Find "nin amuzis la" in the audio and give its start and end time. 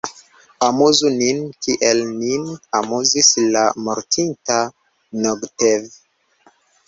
2.21-3.65